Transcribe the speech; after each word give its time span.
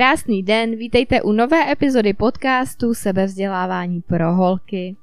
Krásný 0.00 0.42
den, 0.42 0.76
vítejte 0.76 1.22
u 1.22 1.32
nové 1.32 1.72
epizody 1.72 2.12
podcastu 2.12 2.94
Sebevzdělávání 2.94 4.02
pro 4.02 4.34
holky. 4.34 4.96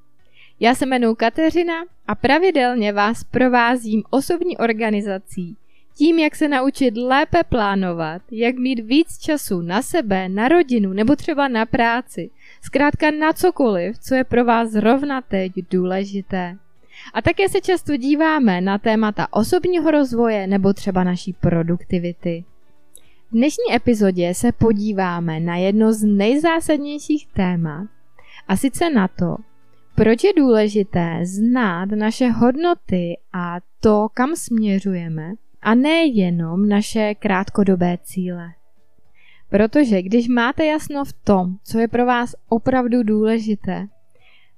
Já 0.59 0.75
se 0.75 0.85
jmenuji 0.85 1.15
Kateřina 1.15 1.73
a 2.07 2.15
pravidelně 2.15 2.93
vás 2.93 3.23
provázím 3.23 4.03
osobní 4.09 4.57
organizací, 4.57 5.55
tím, 5.97 6.19
jak 6.19 6.35
se 6.35 6.47
naučit 6.47 6.97
lépe 6.97 7.43
plánovat, 7.43 8.21
jak 8.31 8.55
mít 8.55 8.79
víc 8.79 9.17
času 9.17 9.61
na 9.61 9.81
sebe, 9.81 10.29
na 10.29 10.47
rodinu 10.47 10.93
nebo 10.93 11.15
třeba 11.15 11.47
na 11.47 11.65
práci, 11.65 12.29
zkrátka 12.61 13.11
na 13.11 13.33
cokoliv, 13.33 13.99
co 13.99 14.15
je 14.15 14.23
pro 14.23 14.45
vás 14.45 14.69
zrovna 14.69 15.21
teď 15.21 15.51
důležité. 15.71 16.57
A 17.13 17.21
také 17.21 17.49
se 17.49 17.61
často 17.61 17.97
díváme 17.97 18.61
na 18.61 18.77
témata 18.77 19.27
osobního 19.33 19.91
rozvoje 19.91 20.47
nebo 20.47 20.73
třeba 20.73 21.03
naší 21.03 21.33
produktivity. 21.33 22.43
V 23.31 23.31
dnešní 23.31 23.75
epizodě 23.75 24.33
se 24.33 24.51
podíváme 24.51 25.39
na 25.39 25.55
jedno 25.55 25.93
z 25.93 26.03
nejzásadnějších 26.03 27.27
témat, 27.27 27.87
a 28.47 28.57
sice 28.57 28.89
na 28.89 29.07
to, 29.07 29.35
proč 29.95 30.23
je 30.23 30.33
důležité 30.37 31.19
znát 31.23 31.85
naše 31.85 32.29
hodnoty 32.29 33.17
a 33.33 33.55
to, 33.79 34.07
kam 34.13 34.35
směřujeme, 34.35 35.33
a 35.61 35.75
ne 35.75 36.05
jenom 36.05 36.69
naše 36.69 37.15
krátkodobé 37.15 37.97
cíle. 38.03 38.49
Protože 39.49 40.01
když 40.01 40.27
máte 40.27 40.65
jasno 40.65 41.05
v 41.05 41.13
tom, 41.13 41.55
co 41.63 41.79
je 41.79 41.87
pro 41.87 42.05
vás 42.05 42.35
opravdu 42.49 43.03
důležité, 43.03 43.87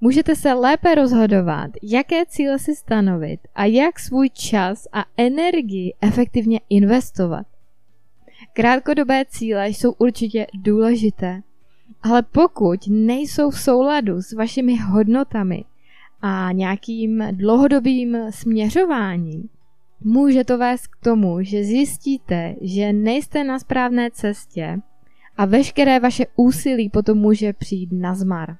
můžete 0.01 0.35
se 0.35 0.53
lépe 0.53 0.95
rozhodovat, 0.95 1.71
jaké 1.83 2.25
cíle 2.25 2.59
si 2.59 2.75
stanovit 2.75 3.39
a 3.55 3.65
jak 3.65 3.99
svůj 3.99 4.29
čas 4.29 4.87
a 4.93 5.05
energii 5.17 5.93
efektivně 6.01 6.59
investovat. 6.69 7.45
Krátkodobé 8.59 9.25
cíle 9.25 9.69
jsou 9.69 9.91
určitě 9.91 10.47
důležité, 10.53 11.41
ale 12.03 12.21
pokud 12.21 12.79
nejsou 12.87 13.49
v 13.49 13.59
souladu 13.59 14.21
s 14.21 14.33
vašimi 14.33 14.77
hodnotami 14.77 15.65
a 16.21 16.51
nějakým 16.51 17.23
dlouhodobým 17.31 18.17
směřováním, 18.29 19.49
může 20.03 20.43
to 20.43 20.57
vést 20.57 20.87
k 20.87 20.95
tomu, 21.03 21.37
že 21.41 21.63
zjistíte, 21.63 22.55
že 22.61 22.93
nejste 22.93 23.43
na 23.43 23.59
správné 23.59 24.11
cestě 24.11 24.79
a 25.37 25.45
veškeré 25.45 25.99
vaše 25.99 26.25
úsilí 26.35 26.89
potom 26.89 27.17
může 27.17 27.53
přijít 27.53 27.89
na 27.91 28.15
zmar. 28.15 28.57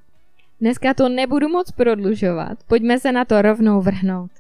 Dneska 0.62 0.94
to 0.94 1.10
nebudu 1.10 1.50
moc 1.50 1.72
prodlužovat, 1.72 2.64
pojďme 2.68 3.00
se 3.00 3.12
na 3.12 3.26
to 3.26 3.42
rovnou 3.42 3.82
vrhnout. 3.82 4.32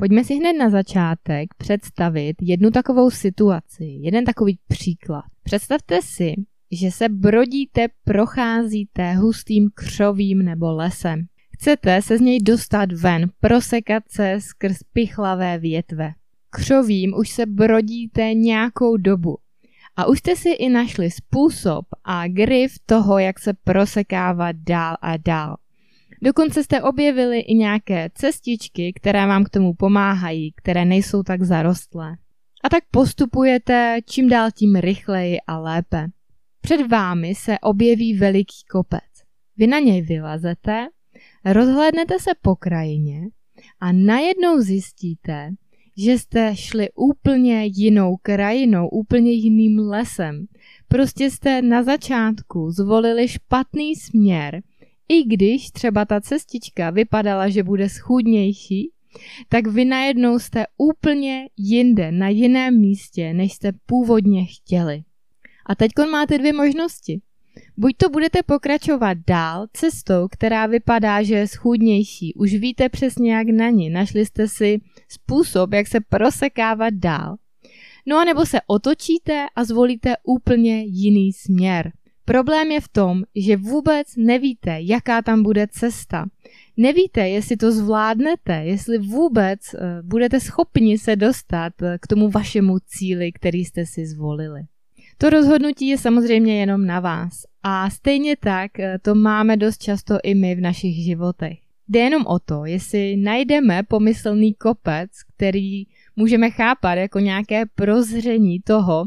Pojďme 0.00 0.24
si 0.24 0.34
hned 0.34 0.52
na 0.52 0.70
začátek 0.70 1.54
představit 1.54 2.36
jednu 2.40 2.70
takovou 2.70 3.10
situaci, 3.10 3.84
jeden 3.84 4.24
takový 4.24 4.58
příklad. 4.68 5.24
Představte 5.42 6.02
si, 6.02 6.34
že 6.70 6.90
se 6.90 7.08
brodíte, 7.08 7.86
procházíte 8.04 9.14
hustým 9.14 9.70
křovím 9.74 10.42
nebo 10.42 10.72
lesem. 10.72 11.26
Chcete 11.54 12.02
se 12.02 12.18
z 12.18 12.20
něj 12.20 12.40
dostat 12.40 12.92
ven, 12.92 13.30
prosekat 13.40 14.02
se 14.08 14.36
skrz 14.40 14.76
pichlavé 14.92 15.58
větve. 15.58 16.12
Křovím 16.50 17.14
už 17.16 17.28
se 17.28 17.46
brodíte 17.46 18.34
nějakou 18.34 18.96
dobu. 18.96 19.38
A 19.96 20.06
už 20.06 20.18
jste 20.18 20.36
si 20.36 20.50
i 20.50 20.68
našli 20.68 21.10
způsob 21.10 21.84
a 22.04 22.28
grif 22.28 22.72
toho, 22.86 23.18
jak 23.18 23.38
se 23.38 23.52
prosekávat 23.64 24.56
dál 24.56 24.96
a 25.02 25.16
dál. 25.16 25.56
Dokonce 26.22 26.64
jste 26.64 26.82
objevili 26.82 27.40
i 27.40 27.54
nějaké 27.54 28.10
cestičky, 28.14 28.92
které 28.92 29.26
vám 29.26 29.44
k 29.44 29.50
tomu 29.50 29.74
pomáhají, 29.74 30.52
které 30.52 30.84
nejsou 30.84 31.22
tak 31.22 31.42
zarostlé. 31.42 32.16
A 32.64 32.68
tak 32.68 32.84
postupujete 32.90 33.98
čím 34.06 34.28
dál 34.28 34.50
tím 34.54 34.76
rychleji 34.76 35.38
a 35.46 35.58
lépe. 35.58 36.06
Před 36.60 36.86
vámi 36.86 37.34
se 37.34 37.58
objeví 37.58 38.14
veliký 38.18 38.64
kopec. 38.70 39.10
Vy 39.56 39.66
na 39.66 39.78
něj 39.78 40.02
vylezete, 40.02 40.88
rozhlédnete 41.44 42.18
se 42.18 42.30
po 42.42 42.56
krajině 42.56 43.20
a 43.80 43.92
najednou 43.92 44.60
zjistíte, 44.60 45.50
že 45.96 46.12
jste 46.12 46.56
šli 46.56 46.88
úplně 46.94 47.64
jinou 47.64 48.16
krajinou, 48.22 48.88
úplně 48.88 49.30
jiným 49.30 49.78
lesem. 49.78 50.46
Prostě 50.88 51.30
jste 51.30 51.62
na 51.62 51.82
začátku 51.82 52.70
zvolili 52.70 53.28
špatný 53.28 53.96
směr 53.96 54.62
i 55.10 55.22
když 55.24 55.70
třeba 55.70 56.04
ta 56.04 56.20
cestička 56.20 56.90
vypadala, 56.90 57.48
že 57.48 57.62
bude 57.62 57.88
schůdnější, 57.88 58.90
tak 59.48 59.66
vy 59.66 59.84
najednou 59.84 60.38
jste 60.38 60.66
úplně 60.78 61.48
jinde, 61.56 62.12
na 62.12 62.28
jiném 62.28 62.80
místě, 62.80 63.34
než 63.34 63.52
jste 63.52 63.72
původně 63.86 64.44
chtěli. 64.44 65.02
A 65.66 65.74
teď 65.74 65.92
máte 66.10 66.38
dvě 66.38 66.52
možnosti. 66.52 67.20
Buď 67.76 67.96
to 67.96 68.08
budete 68.08 68.42
pokračovat 68.42 69.18
dál 69.26 69.66
cestou, 69.72 70.28
která 70.30 70.66
vypadá, 70.66 71.22
že 71.22 71.34
je 71.34 71.48
schůdnější, 71.48 72.34
už 72.34 72.54
víte 72.54 72.88
přesně 72.88 73.34
jak 73.34 73.48
na 73.48 73.70
ní, 73.70 73.90
našli 73.90 74.26
jste 74.26 74.48
si 74.48 74.80
způsob, 75.08 75.72
jak 75.72 75.86
se 75.86 75.98
prosekávat 76.08 76.94
dál. 76.94 77.36
No 78.06 78.18
a 78.18 78.24
nebo 78.24 78.46
se 78.46 78.58
otočíte 78.66 79.46
a 79.56 79.64
zvolíte 79.64 80.14
úplně 80.24 80.84
jiný 80.84 81.32
směr. 81.32 81.92
Problém 82.30 82.70
je 82.70 82.80
v 82.80 82.88
tom, 82.88 83.22
že 83.34 83.56
vůbec 83.56 84.16
nevíte, 84.16 84.78
jaká 84.80 85.22
tam 85.22 85.42
bude 85.42 85.66
cesta. 85.70 86.26
Nevíte, 86.76 87.28
jestli 87.28 87.56
to 87.56 87.72
zvládnete, 87.72 88.54
jestli 88.64 88.98
vůbec 88.98 89.60
eh, 89.74 89.78
budete 90.02 90.40
schopni 90.40 90.98
se 90.98 91.16
dostat 91.16 91.72
eh, 91.82 91.98
k 92.02 92.06
tomu 92.06 92.30
vašemu 92.30 92.78
cíli, 92.86 93.32
který 93.32 93.64
jste 93.64 93.86
si 93.86 94.06
zvolili. 94.06 94.62
To 95.18 95.30
rozhodnutí 95.30 95.88
je 95.88 95.98
samozřejmě 95.98 96.60
jenom 96.60 96.86
na 96.86 97.00
vás. 97.00 97.42
A 97.62 97.90
stejně 97.90 98.36
tak 98.36 98.80
eh, 98.80 98.98
to 99.02 99.14
máme 99.14 99.56
dost 99.56 99.82
často 99.82 100.18
i 100.22 100.34
my 100.34 100.54
v 100.54 100.60
našich 100.60 101.04
životech. 101.04 101.58
Jde 101.88 102.00
jenom 102.00 102.26
o 102.26 102.38
to, 102.38 102.64
jestli 102.64 103.16
najdeme 103.16 103.82
pomyslný 103.82 104.54
kopec, 104.54 105.10
který 105.36 105.84
můžeme 106.16 106.50
chápat 106.50 106.94
jako 106.94 107.18
nějaké 107.18 107.62
prozření 107.74 108.60
toho, 108.60 109.04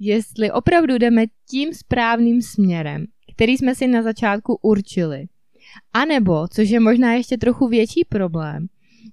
jestli 0.00 0.50
opravdu 0.50 0.98
jdeme 0.98 1.24
tím 1.50 1.74
správným 1.74 2.42
směrem, 2.42 3.04
který 3.34 3.56
jsme 3.56 3.74
si 3.74 3.86
na 3.86 4.02
začátku 4.02 4.58
určili. 4.62 5.24
A 5.92 6.04
nebo, 6.04 6.48
což 6.48 6.70
je 6.70 6.80
možná 6.80 7.12
ještě 7.14 7.38
trochu 7.38 7.68
větší 7.68 8.04
problém, 8.08 8.66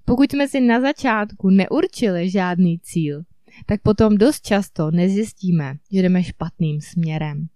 pokud 0.05 0.31
jsme 0.31 0.47
si 0.47 0.61
na 0.61 0.81
začátku 0.81 1.49
neurčili 1.49 2.29
žádný 2.29 2.79
cíl, 2.79 3.21
tak 3.65 3.81
potom 3.81 4.17
dost 4.17 4.41
často 4.41 4.91
nezjistíme, 4.91 5.73
že 5.91 6.01
jdeme 6.01 6.23
špatným 6.23 6.81
směrem. 6.81 7.47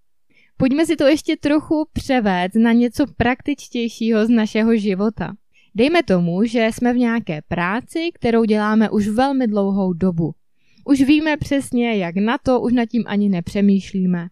Pojďme 0.57 0.85
si 0.85 0.95
to 0.95 1.03
ještě 1.03 1.37
trochu 1.37 1.87
převést 1.93 2.55
na 2.55 2.71
něco 2.71 3.05
praktičtějšího 3.17 4.25
z 4.25 4.29
našeho 4.29 4.77
života. 4.77 5.33
Dejme 5.75 6.03
tomu, 6.03 6.43
že 6.43 6.69
jsme 6.73 6.93
v 6.93 6.97
nějaké 6.97 7.41
práci, 7.47 8.09
kterou 8.13 8.43
děláme 8.43 8.89
už 8.89 9.07
velmi 9.07 9.47
dlouhou 9.47 9.93
dobu. 9.93 10.33
Už 10.85 11.01
víme 11.01 11.37
přesně, 11.37 11.95
jak 11.95 12.15
na 12.15 12.37
to, 12.37 12.61
už 12.61 12.73
nad 12.73 12.85
tím 12.85 13.03
ani 13.07 13.29
nepřemýšlíme. 13.29 14.27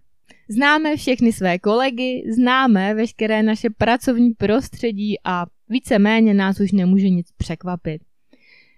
Známe 0.49 0.95
všechny 0.95 1.33
své 1.33 1.59
kolegy, 1.59 2.23
známe 2.35 2.93
veškeré 2.93 3.43
naše 3.43 3.69
pracovní 3.77 4.31
prostředí 4.31 5.15
a 5.23 5.45
víceméně 5.69 6.33
nás 6.33 6.59
už 6.59 6.71
nemůže 6.71 7.09
nic 7.09 7.27
překvapit. 7.37 8.01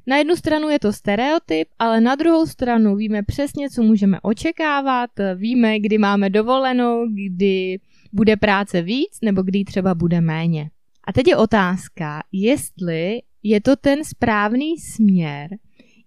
Na 0.08 0.18
jednu 0.18 0.36
stranu 0.36 0.70
je 0.70 0.80
to 0.80 0.94
stereotyp, 0.94 1.68
ale 1.80 2.02
na 2.02 2.16
druhou 2.16 2.46
stranu 2.46 2.96
víme 2.96 3.24
přesně, 3.24 3.70
co 3.70 3.84
můžeme 3.84 4.20
očekávat, 4.22 5.10
víme, 5.36 5.80
kdy 5.80 5.98
máme 5.98 6.30
dovolenou, 6.30 7.06
kdy 7.14 7.80
bude 8.14 8.38
práce 8.38 8.82
víc 8.82 9.18
nebo 9.22 9.42
kdy 9.42 9.64
třeba 9.64 9.96
bude 9.96 10.22
méně. 10.22 10.70
A 11.04 11.14
teď 11.14 11.28
je 11.28 11.38
otázka, 11.38 12.24
jestli 12.32 13.22
je 13.44 13.62
to 13.62 13.76
ten 13.76 14.04
správný 14.04 14.78
směr, 14.78 15.50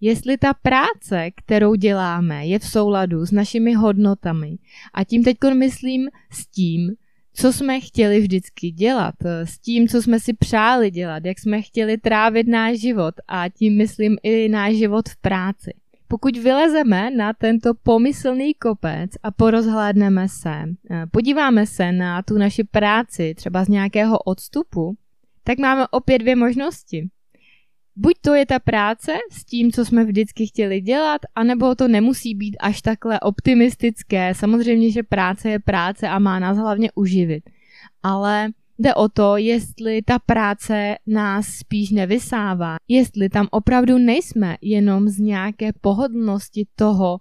jestli 0.00 0.38
ta 0.38 0.54
práce, 0.54 1.30
kterou 1.36 1.74
děláme, 1.74 2.46
je 2.46 2.58
v 2.58 2.64
souladu 2.64 3.26
s 3.26 3.32
našimi 3.32 3.74
hodnotami. 3.74 4.56
A 4.94 5.04
tím 5.04 5.24
teď 5.24 5.36
myslím 5.54 6.08
s 6.30 6.46
tím, 6.46 6.90
co 7.34 7.52
jsme 7.52 7.80
chtěli 7.80 8.20
vždycky 8.20 8.70
dělat, 8.70 9.14
s 9.44 9.58
tím, 9.58 9.88
co 9.88 10.02
jsme 10.02 10.20
si 10.20 10.32
přáli 10.32 10.90
dělat, 10.90 11.24
jak 11.24 11.38
jsme 11.38 11.62
chtěli 11.62 11.98
trávit 11.98 12.48
náš 12.48 12.80
život 12.80 13.14
a 13.28 13.48
tím 13.48 13.76
myslím 13.76 14.16
i 14.22 14.48
náš 14.48 14.74
život 14.76 15.08
v 15.08 15.16
práci. 15.16 15.70
Pokud 16.08 16.36
vylezeme 16.36 17.10
na 17.10 17.32
tento 17.32 17.74
pomyslný 17.82 18.54
kopec 18.54 19.10
a 19.22 19.30
porozhlédneme 19.30 20.28
se, 20.28 20.54
eh, 20.90 21.06
podíváme 21.10 21.66
se 21.66 21.92
na 21.92 22.22
tu 22.22 22.38
naši 22.38 22.64
práci 22.64 23.34
třeba 23.36 23.64
z 23.64 23.68
nějakého 23.68 24.18
odstupu, 24.18 24.96
tak 25.44 25.58
máme 25.58 25.86
opět 25.90 26.18
dvě 26.18 26.36
možnosti. 26.36 27.08
Buď 27.96 28.14
to 28.20 28.34
je 28.34 28.46
ta 28.46 28.58
práce 28.58 29.12
s 29.32 29.44
tím, 29.44 29.72
co 29.72 29.84
jsme 29.84 30.04
vždycky 30.04 30.46
chtěli 30.46 30.80
dělat, 30.80 31.20
anebo 31.34 31.74
to 31.74 31.88
nemusí 31.88 32.34
být 32.34 32.56
až 32.60 32.82
takhle 32.82 33.20
optimistické. 33.20 34.34
Samozřejmě, 34.34 34.90
že 34.90 35.02
práce 35.02 35.50
je 35.50 35.58
práce 35.58 36.08
a 36.08 36.18
má 36.18 36.38
nás 36.38 36.58
hlavně 36.58 36.90
uživit. 36.94 37.50
Ale 38.02 38.48
Jde 38.78 38.94
o 38.94 39.08
to, 39.08 39.36
jestli 39.36 40.02
ta 40.02 40.18
práce 40.18 40.96
nás 41.06 41.46
spíš 41.46 41.90
nevysává, 41.90 42.76
jestli 42.88 43.28
tam 43.28 43.48
opravdu 43.50 43.98
nejsme 43.98 44.56
jenom 44.60 45.08
z 45.08 45.18
nějaké 45.18 45.72
pohodlnosti 45.80 46.66
toho, 46.74 47.18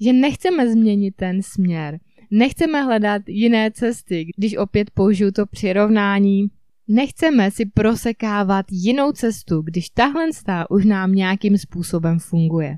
že 0.00 0.12
nechceme 0.12 0.70
změnit 0.70 1.14
ten 1.16 1.42
směr, 1.42 1.98
nechceme 2.30 2.82
hledat 2.82 3.22
jiné 3.26 3.70
cesty, 3.70 4.26
když 4.36 4.56
opět 4.56 4.90
použiju 4.90 5.30
to 5.30 5.46
přirovnání, 5.46 6.46
nechceme 6.88 7.50
si 7.50 7.66
prosekávat 7.66 8.66
jinou 8.70 9.12
cestu, 9.12 9.62
když 9.62 9.90
tahle 9.90 10.32
stá 10.32 10.70
už 10.70 10.84
nám 10.84 11.12
nějakým 11.12 11.58
způsobem 11.58 12.18
funguje. 12.18 12.76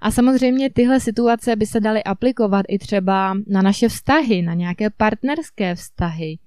A 0.00 0.10
samozřejmě 0.10 0.70
tyhle 0.70 1.00
situace 1.00 1.56
by 1.56 1.66
se 1.66 1.80
daly 1.80 2.04
aplikovat 2.04 2.66
i 2.68 2.78
třeba 2.78 3.34
na 3.46 3.62
naše 3.62 3.88
vztahy, 3.88 4.42
na 4.42 4.54
nějaké 4.54 4.90
partnerské 4.90 5.74
vztahy, 5.74 6.38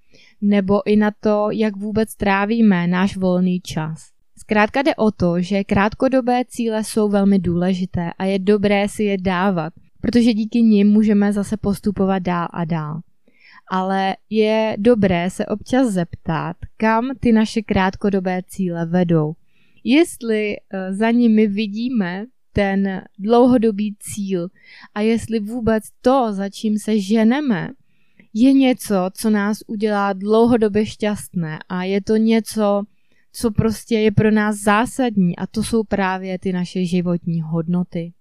nebo 0.42 0.88
i 0.88 0.96
na 0.96 1.12
to, 1.19 1.48
jak 1.52 1.78
vůbec 1.78 2.16
trávíme 2.16 2.88
náš 2.88 3.18
volný 3.18 3.60
čas. 3.60 4.10
Zkrátka 4.38 4.81
jde 4.81 4.96
o 4.96 5.12
to, 5.12 5.42
že 5.42 5.63
krátkodobé 5.63 6.46
cíle 6.48 6.84
jsou 6.84 7.10
velmi 7.10 7.40
důležité 7.40 8.12
a 8.18 8.25
je 8.25 8.40
dobré 8.40 8.90
si 8.90 9.04
je 9.04 9.18
dávat, 9.18 9.74
protože 10.02 10.34
díky 10.34 10.62
nim 10.62 10.88
můžeme 10.88 11.34
zase 11.34 11.58
postupovat 11.58 12.19
dál 12.19 12.48
a 12.52 12.66
dál. 12.66 13.02
Ale 13.72 14.16
je 14.30 14.75
dobré 14.80 15.30
se 15.30 15.46
občas 15.46 15.88
zeptat, 15.88 16.56
kam 16.78 17.10
ty 17.19 17.31
naše 17.31 17.62
krátkodobé 17.62 18.42
cíle 18.48 18.86
vedou. 18.86 19.34
Jestli 19.84 20.56
eh, 20.58 20.94
za 20.94 21.12
nimi 21.12 21.48
vidíme 21.48 22.25
ten 22.54 23.02
dlouhodobý 23.19 23.96
cíl 24.00 24.48
a 24.96 25.02
jestli 25.02 25.40
vůbec 25.40 25.84
to, 26.02 26.34
za 26.34 26.50
čím 26.50 26.78
se 26.78 27.00
ženeme, 27.00 27.69
je 28.33 28.54
něco, 28.54 28.95
co 29.13 29.30
nás 29.30 29.57
udělá 29.68 30.13
dlouhodobě 30.13 30.86
šťastné 30.86 31.60
a 31.69 31.83
je 31.83 32.01
to 32.01 32.16
něco, 32.16 32.83
co 33.33 33.51
prostě 33.51 34.00
je 34.00 34.12
pro 34.12 34.31
nás 34.31 34.56
zásadní 34.56 35.36
a 35.36 35.48
to 35.48 35.63
jsou 35.63 35.83
právě 35.83 36.39
ty 36.39 36.54
naše 36.54 36.86
životní 36.86 37.42
hodnoty. 37.42 38.13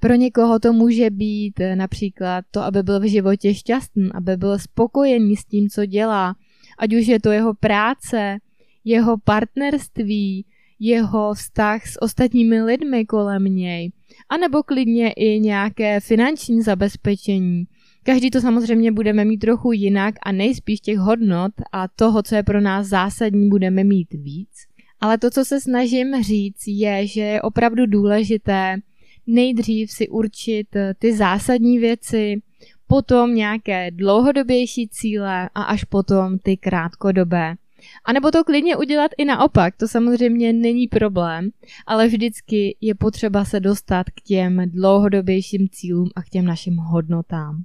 Pro 0.00 0.14
někoho 0.14 0.58
to 0.58 0.72
může 0.72 1.10
být 1.10 1.60
například 1.74 2.44
to, 2.50 2.60
aby 2.60 2.82
byl 2.82 3.00
v 3.00 3.10
životě 3.10 3.54
šťastný, 3.54 4.10
aby 4.14 4.36
byl 4.36 4.58
spokojený 4.58 5.36
s 5.36 5.44
tím, 5.44 5.68
co 5.68 5.86
dělá, 5.86 6.34
ať 6.78 6.94
už 6.94 7.06
je 7.06 7.20
to 7.20 7.30
jeho 7.30 7.54
práce, 7.54 8.38
jeho 8.84 9.18
partnerství, 9.18 10.46
jeho 10.80 11.34
vztah 11.34 11.86
s 11.86 12.02
ostatními 12.02 12.62
lidmi 12.62 13.06
kolem 13.06 13.44
něj, 13.44 13.92
anebo 14.28 14.62
klidně 14.62 15.12
i 15.12 15.40
nějaké 15.40 16.00
finanční 16.00 16.62
zabezpečení. 16.62 17.64
Každý 18.08 18.30
to 18.30 18.40
samozřejmě 18.40 18.92
budeme 18.92 19.24
mít 19.24 19.38
trochu 19.38 19.72
jinak 19.72 20.14
a 20.22 20.32
nejspíš 20.32 20.80
těch 20.80 20.98
hodnot 20.98 21.52
a 21.72 21.88
toho, 21.88 22.22
co 22.22 22.34
je 22.34 22.42
pro 22.42 22.60
nás 22.60 22.86
zásadní, 22.86 23.48
budeme 23.48 23.84
mít 23.84 24.14
víc. 24.14 24.48
Ale 25.00 25.18
to, 25.18 25.30
co 25.30 25.44
se 25.44 25.60
snažím 25.60 26.22
říct, 26.22 26.62
je, 26.66 27.06
že 27.06 27.20
je 27.20 27.42
opravdu 27.42 27.86
důležité 27.86 28.76
nejdřív 29.26 29.90
si 29.90 30.08
určit 30.08 30.76
eh, 30.76 30.94
ty 30.98 31.16
zásadní 31.16 31.78
věci, 31.78 32.42
potom 32.86 33.34
nějaké 33.34 33.90
dlouhodobější 33.90 34.88
cíle 34.88 35.50
a 35.54 35.62
až 35.62 35.84
potom 35.84 36.38
ty 36.38 36.56
krátkodobé. 36.56 37.54
A 38.04 38.12
nebo 38.12 38.30
to 38.30 38.44
klidně 38.44 38.76
udělat 38.76 39.10
i 39.18 39.24
naopak, 39.24 39.76
to 39.76 39.88
samozřejmě 39.88 40.52
není 40.52 40.88
problém, 40.88 41.48
ale 41.86 42.06
vždycky 42.06 42.76
je 42.80 42.94
potřeba 42.94 43.44
se 43.44 43.60
dostat 43.60 44.10
k 44.10 44.20
těm 44.20 44.70
dlouhodobějším 44.70 45.68
cílům 45.72 46.08
a 46.16 46.22
k 46.22 46.28
těm 46.28 46.44
našim 46.44 46.76
hodnotám. 46.76 47.64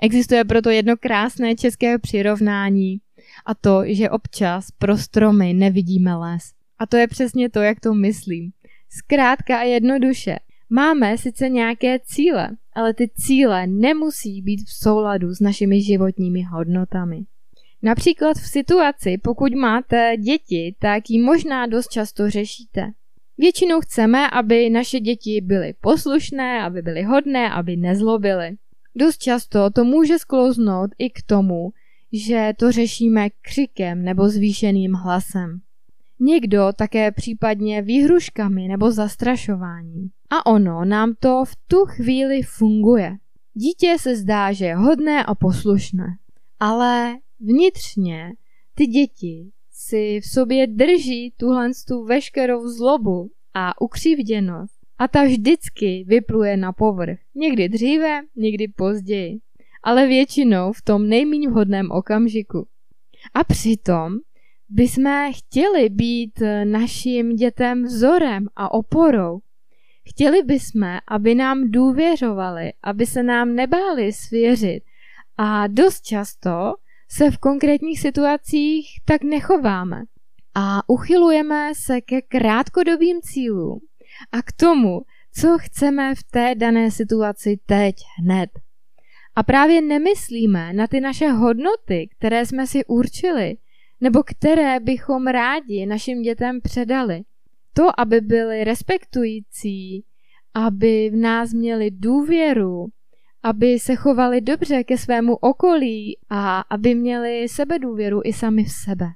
Existuje 0.00 0.44
proto 0.44 0.70
jedno 0.70 0.96
krásné 0.96 1.54
české 1.54 1.98
přirovnání 1.98 3.00
a 3.46 3.54
to, 3.54 3.82
že 3.86 4.10
občas 4.10 4.70
pro 4.78 4.96
stromy 4.96 5.54
nevidíme 5.54 6.14
les. 6.14 6.42
A 6.78 6.86
to 6.86 6.96
je 6.96 7.08
přesně 7.08 7.50
to, 7.50 7.60
jak 7.60 7.80
to 7.80 7.94
myslím. 7.94 8.50
Zkrátka 8.90 9.58
a 9.58 9.62
jednoduše. 9.62 10.36
Máme 10.70 11.18
sice 11.18 11.48
nějaké 11.48 11.98
cíle, 11.98 12.50
ale 12.72 12.94
ty 12.94 13.08
cíle 13.08 13.66
nemusí 13.66 14.42
být 14.42 14.60
v 14.68 14.72
souladu 14.82 15.34
s 15.34 15.40
našimi 15.40 15.82
životními 15.82 16.42
hodnotami. 16.42 17.24
Například 17.82 18.36
v 18.36 18.48
situaci, 18.48 19.18
pokud 19.22 19.54
máte 19.54 20.16
děti, 20.16 20.74
tak 20.78 21.10
ji 21.10 21.22
možná 21.22 21.66
dost 21.66 21.88
často 21.88 22.30
řešíte. 22.30 22.90
Většinou 23.38 23.80
chceme, 23.80 24.30
aby 24.30 24.70
naše 24.70 25.00
děti 25.00 25.40
byly 25.40 25.74
poslušné, 25.80 26.62
aby 26.62 26.82
byly 26.82 27.02
hodné, 27.02 27.50
aby 27.50 27.76
nezlobily. 27.76 28.56
Dost 28.98 29.18
často 29.18 29.70
to 29.70 29.84
může 29.84 30.18
sklouznout 30.18 30.90
i 30.98 31.10
k 31.10 31.22
tomu, 31.22 31.70
že 32.12 32.52
to 32.58 32.72
řešíme 32.72 33.28
křikem 33.42 34.04
nebo 34.04 34.28
zvýšeným 34.28 34.92
hlasem. 34.92 35.60
Někdo 36.20 36.68
také 36.76 37.12
případně 37.12 37.82
výhruškami 37.82 38.68
nebo 38.68 38.90
zastrašováním. 38.90 40.10
A 40.30 40.46
ono 40.46 40.84
nám 40.84 41.14
to 41.20 41.44
v 41.44 41.56
tu 41.68 41.76
chvíli 41.86 42.42
funguje. 42.42 43.16
Dítě 43.54 43.96
se 44.00 44.16
zdá, 44.16 44.52
že 44.52 44.64
je 44.64 44.76
hodné 44.76 45.24
a 45.24 45.34
poslušné. 45.34 46.06
Ale 46.60 47.16
vnitřně 47.40 48.32
ty 48.74 48.86
děti 48.86 49.50
si 49.72 50.20
v 50.20 50.26
sobě 50.26 50.66
drží 50.66 51.34
tuhle 51.36 51.70
tu 51.88 52.04
veškerou 52.04 52.68
zlobu 52.68 53.30
a 53.54 53.80
ukřivděnost 53.80 54.77
a 54.98 55.08
ta 55.08 55.24
vždycky 55.24 56.04
vypluje 56.06 56.56
na 56.56 56.72
povrch. 56.72 57.18
Někdy 57.34 57.68
dříve, 57.68 58.20
někdy 58.36 58.68
později. 58.68 59.38
Ale 59.82 60.06
většinou 60.06 60.72
v 60.72 60.82
tom 60.82 61.08
nejméně 61.08 61.48
vhodném 61.48 61.90
okamžiku. 61.90 62.66
A 63.34 63.44
přitom 63.44 64.12
bychom 64.68 65.32
chtěli 65.32 65.88
být 65.88 66.42
našim 66.64 67.36
dětem 67.36 67.84
vzorem 67.84 68.46
a 68.56 68.74
oporou. 68.74 69.38
Chtěli 70.08 70.42
bychom, 70.42 70.98
aby 71.08 71.34
nám 71.34 71.70
důvěřovali, 71.70 72.72
aby 72.82 73.06
se 73.06 73.22
nám 73.22 73.54
nebáli 73.54 74.12
svěřit. 74.12 74.82
A 75.36 75.66
dost 75.66 76.02
často 76.02 76.74
se 77.10 77.30
v 77.30 77.38
konkrétních 77.38 78.00
situacích 78.00 78.86
tak 79.04 79.22
nechováme. 79.22 80.02
A 80.54 80.88
uchylujeme 80.88 81.72
se 81.74 82.00
ke 82.00 82.22
krátkodobým 82.22 83.20
cílům 83.22 83.80
a 84.32 84.42
k 84.42 84.52
tomu, 84.52 85.00
co 85.34 85.58
chceme 85.58 86.14
v 86.14 86.24
té 86.30 86.54
dané 86.54 86.90
situaci 86.90 87.58
teď, 87.66 87.94
hned. 88.18 88.50
A 89.36 89.42
právě 89.42 89.82
nemyslíme 89.82 90.72
na 90.72 90.86
ty 90.86 91.00
naše 91.00 91.28
hodnoty, 91.28 92.08
které 92.18 92.46
jsme 92.46 92.66
si 92.66 92.84
určili, 92.84 93.56
nebo 94.00 94.22
které 94.22 94.80
bychom 94.80 95.26
rádi 95.26 95.86
našim 95.86 96.22
dětem 96.22 96.60
předali. 96.60 97.22
To, 97.72 98.00
aby 98.00 98.20
byli 98.20 98.64
respektující, 98.64 100.04
aby 100.54 101.10
v 101.10 101.16
nás 101.16 101.52
měli 101.52 101.90
důvěru, 101.90 102.86
aby 103.42 103.78
se 103.78 103.96
chovali 103.96 104.40
dobře 104.40 104.84
ke 104.84 104.98
svému 104.98 105.36
okolí 105.36 106.18
a 106.30 106.60
aby 106.60 106.94
měli 106.94 107.48
sebedůvěru 107.48 108.20
i 108.24 108.32
sami 108.32 108.64
v 108.64 108.72
sebe. 108.84 109.06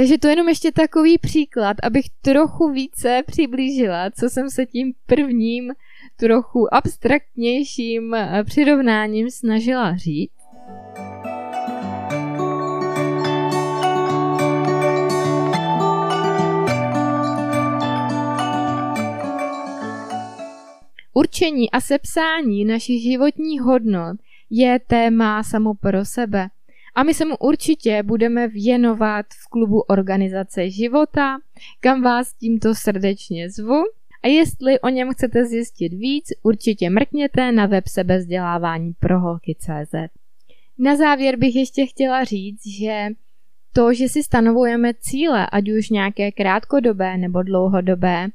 Takže 0.00 0.18
to 0.18 0.26
je 0.26 0.32
jenom 0.32 0.48
ještě 0.48 0.72
takový 0.72 1.18
příklad, 1.18 1.76
abych 1.82 2.04
trochu 2.22 2.68
více 2.68 3.22
přiblížila, 3.26 4.10
co 4.10 4.30
jsem 4.30 4.50
se 4.50 4.66
tím 4.66 4.92
prvním 5.06 5.72
trochu 6.16 6.74
abstraktnějším 6.74 8.14
eh, 8.14 8.44
přirovnáním 8.44 9.30
snažila 9.30 9.96
říct. 9.96 10.32
Určení 21.14 21.70
a 21.70 21.80
sepsání 21.80 22.64
našich 22.64 23.02
životních 23.02 23.60
hodnot 23.60 24.16
je 24.50 24.78
téma 24.86 25.42
samo 25.42 25.74
pro 25.74 26.04
sebe– 26.04 26.48
a 26.94 27.02
my 27.02 27.14
se 27.14 27.24
mu 27.24 27.36
určitě 27.36 28.02
budeme 28.02 28.48
věnovat 28.48 29.26
v 29.44 29.48
klubu 29.48 29.80
Organizace 29.80 30.70
života, 30.70 31.38
kam 31.80 32.02
vás 32.02 32.34
tímto 32.34 32.74
srdečně 32.74 33.50
zvu. 33.50 33.82
A 34.22 34.28
jestli 34.28 34.80
o 34.80 34.88
něm 34.88 35.12
chcete 35.12 35.44
zjistit 35.44 35.88
víc, 35.88 36.24
určitě 36.42 36.90
mrkněte 36.90 37.52
na 37.52 37.66
web 37.66 37.88
sebezdělávání 37.88 38.92
pro 39.00 39.20
holky.cz. 39.20 39.94
Na 40.78 40.96
závěr 40.96 41.36
bych 41.36 41.56
ještě 41.56 41.86
chtěla 41.86 42.24
říct, 42.24 42.66
že 42.66 43.06
to, 43.72 43.94
že 43.94 44.08
si 44.08 44.22
stanovujeme 44.22 44.94
cíle, 44.94 45.46
ať 45.52 45.70
už 45.70 45.90
nějaké 45.90 46.32
krátkodobé 46.32 47.16
nebo 47.16 47.42
dlouhodobé, 47.42 48.28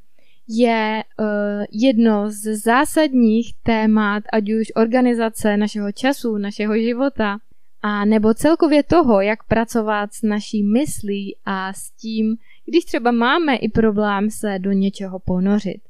je 0.48 1.04
uh, 1.20 1.26
jedno 1.72 2.32
z 2.32 2.56
zásadních 2.56 3.54
témat, 3.64 4.24
ať 4.34 4.52
už 4.52 4.72
organizace 4.76 5.58
našeho 5.58 5.92
času, 5.92 6.38
našeho 6.38 6.78
života, 6.78 7.38
a 7.88 8.06
nebo 8.06 8.34
celkově 8.34 8.84
toho, 8.84 9.22
jak 9.22 9.44
pracovat 9.44 10.14
s 10.14 10.22
naší 10.22 10.64
myslí 10.64 11.38
a 11.46 11.74
s 11.74 11.92
tím, 11.92 12.36
když 12.66 12.86
třeba 12.86 13.12
máme 13.12 13.56
i 13.56 13.70
problém 13.70 14.30
se 14.30 14.60
do 14.60 14.72
něčeho 14.72 15.20
ponořit. 15.20 15.82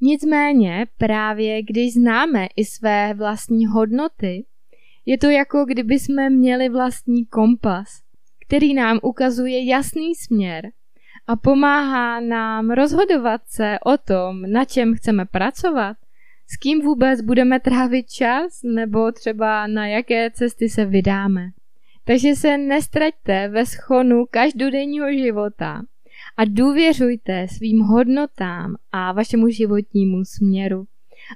Nicméně 0.00 0.86
právě 0.96 1.62
když 1.62 1.94
známe 1.94 2.46
i 2.56 2.64
své 2.64 3.14
vlastní 3.14 3.66
hodnoty, 3.66 4.44
je 5.06 5.18
to 5.18 5.26
jako 5.26 5.64
kdyby 5.64 5.98
jsme 5.98 6.30
měli 6.30 6.68
vlastní 6.68 7.26
kompas, 7.26 7.88
který 8.46 8.74
nám 8.74 8.98
ukazuje 9.02 9.64
jasný 9.64 10.14
směr 10.14 10.70
a 11.26 11.36
pomáhá 11.36 12.20
nám 12.20 12.70
rozhodovat 12.70 13.40
se 13.46 13.78
o 13.84 13.96
tom, 13.98 14.42
na 14.52 14.64
čem 14.64 14.94
chceme 14.94 15.24
pracovat, 15.24 15.96
s 16.50 16.56
kým 16.56 16.80
vůbec 16.80 17.20
budeme 17.20 17.60
trávit 17.60 18.10
čas 18.10 18.60
nebo 18.64 19.12
třeba 19.12 19.66
na 19.66 19.86
jaké 19.86 20.30
cesty 20.30 20.68
se 20.68 20.84
vydáme. 20.84 21.50
Takže 22.04 22.34
se 22.34 22.58
nestraťte 22.58 23.48
ve 23.48 23.66
schonu 23.66 24.24
každodenního 24.30 25.12
života 25.12 25.82
a 26.36 26.44
důvěřujte 26.44 27.46
svým 27.56 27.80
hodnotám 27.80 28.74
a 28.92 29.12
vašemu 29.12 29.48
životnímu 29.48 30.24
směru. 30.24 30.84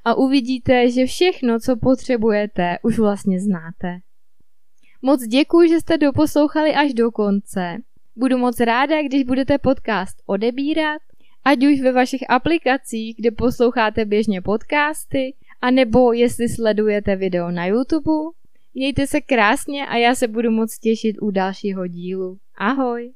A 0.05 0.15
uvidíte, 0.15 0.91
že 0.91 1.07
všechno, 1.07 1.61
co 1.61 1.77
potřebujete, 1.77 2.79
už 2.83 2.99
vlastně 2.99 3.41
znáte. 3.41 3.99
Moc 5.03 5.23
děkuji, 5.23 5.69
že 5.69 5.81
jste 5.81 5.99
doposlouchali 5.99 6.75
až 6.75 6.95
do 6.95 7.11
konce. 7.11 7.77
Budu 8.17 8.39
moc 8.39 8.61
ráda, 8.61 9.03
když 9.03 9.25
budete 9.25 9.59
podcast 9.59 10.23
odebírat, 10.27 11.03
ať 11.45 11.67
už 11.67 11.81
ve 11.81 11.93
vašich 11.93 12.31
aplikacích, 12.31 13.17
kde 13.17 13.31
posloucháte 13.31 14.05
běžně 14.05 14.43
podcasty, 14.43 15.35
anebo 15.61 16.13
jestli 16.13 16.49
sledujete 16.49 17.17
video 17.17 17.51
na 17.51 17.67
YouTube. 17.67 18.37
Mějte 18.75 19.07
se 19.07 19.21
krásně 19.21 19.87
a 19.87 19.97
já 19.97 20.15
se 20.15 20.29
budu 20.29 20.51
moc 20.51 20.79
těšit 20.79 21.17
u 21.21 21.31
dalšího 21.31 21.87
dílu. 21.87 22.39
Ahoj! 22.57 23.13